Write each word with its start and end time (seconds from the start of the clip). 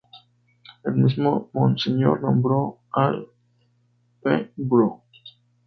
El 0.83 0.95
mismo 0.95 1.51
Monseñor 1.53 2.21
nombró 2.23 2.79
al 2.91 3.27
Pbro. 4.23 5.03